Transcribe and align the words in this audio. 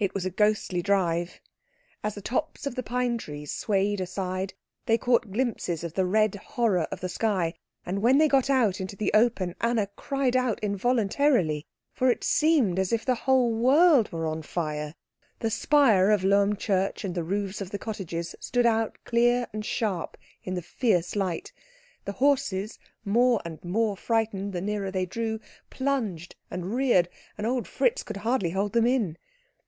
It 0.00 0.14
was 0.14 0.24
a 0.24 0.30
ghostly 0.30 0.80
drive. 0.80 1.40
As 2.04 2.14
the 2.14 2.22
tops 2.22 2.68
of 2.68 2.76
the 2.76 2.84
pine 2.84 3.18
trees 3.18 3.50
swayed 3.50 4.00
aside 4.00 4.54
they 4.86 4.96
caught 4.96 5.32
glimpses 5.32 5.82
of 5.82 5.94
the 5.94 6.04
red 6.06 6.36
horror 6.36 6.84
of 6.92 7.00
the 7.00 7.08
sky; 7.08 7.54
and 7.84 8.00
when 8.00 8.18
they 8.18 8.28
got 8.28 8.48
out 8.48 8.80
into 8.80 8.94
the 8.94 9.10
open 9.12 9.56
Anna 9.60 9.88
cried 9.96 10.36
out 10.36 10.60
involuntarily, 10.60 11.66
for 11.92 12.12
it 12.12 12.22
seemed 12.22 12.78
as 12.78 12.92
if 12.92 13.04
the 13.04 13.16
whole 13.26 13.52
world 13.52 14.12
were 14.12 14.28
on 14.28 14.42
fire. 14.42 14.94
The 15.40 15.50
spire 15.50 16.12
of 16.12 16.22
Lohm 16.22 16.54
church 16.54 17.04
and 17.04 17.16
the 17.16 17.24
roofs 17.24 17.60
of 17.60 17.72
the 17.72 17.76
cottages 17.78 18.36
stood 18.38 18.66
out 18.66 18.98
clear 19.04 19.48
and 19.52 19.66
sharp 19.66 20.16
in 20.44 20.54
the 20.54 20.62
fierce 20.62 21.16
light. 21.16 21.52
The 22.04 22.12
horses, 22.22 22.78
more 23.04 23.42
and 23.44 23.64
more 23.64 23.96
frightened 23.96 24.52
the 24.52 24.60
nearer 24.60 24.92
they 24.92 25.06
drew, 25.06 25.40
plunged 25.70 26.36
and 26.52 26.72
reared, 26.76 27.08
and 27.36 27.44
old 27.44 27.66
Fritz 27.66 28.04
could 28.04 28.18
hardly 28.18 28.50
hold 28.50 28.74
them 28.74 28.86
in. 28.86 29.18